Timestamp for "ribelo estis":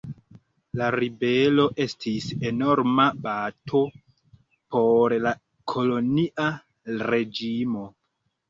0.95-2.25